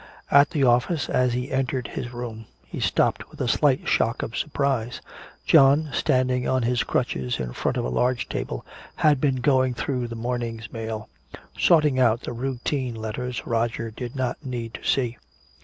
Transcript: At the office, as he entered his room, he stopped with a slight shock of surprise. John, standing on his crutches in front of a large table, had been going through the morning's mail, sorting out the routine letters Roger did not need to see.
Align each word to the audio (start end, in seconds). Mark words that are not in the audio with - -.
At 0.31 0.49
the 0.49 0.63
office, 0.63 1.09
as 1.09 1.33
he 1.33 1.51
entered 1.51 1.85
his 1.87 2.11
room, 2.11 2.47
he 2.65 2.79
stopped 2.79 3.29
with 3.29 3.39
a 3.39 3.47
slight 3.47 3.87
shock 3.87 4.23
of 4.23 4.35
surprise. 4.35 4.99
John, 5.45 5.89
standing 5.93 6.47
on 6.47 6.63
his 6.63 6.81
crutches 6.81 7.39
in 7.39 7.53
front 7.53 7.77
of 7.77 7.85
a 7.85 7.89
large 7.89 8.27
table, 8.27 8.65
had 8.95 9.21
been 9.21 9.35
going 9.35 9.75
through 9.75 10.07
the 10.07 10.15
morning's 10.15 10.73
mail, 10.73 11.07
sorting 11.55 11.99
out 11.99 12.21
the 12.21 12.33
routine 12.33 12.95
letters 12.95 13.45
Roger 13.45 13.91
did 13.91 14.15
not 14.15 14.43
need 14.43 14.73
to 14.73 14.83
see. 14.83 15.19